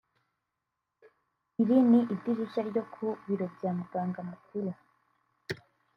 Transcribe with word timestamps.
Iri 1.61 1.77
ni 1.89 1.99
idirishya 2.13 2.61
ryo 2.69 2.83
ku 2.93 3.05
biro 3.25 3.45
bya 3.55 3.69
muganga 3.77 4.19
mukuru 4.29 4.71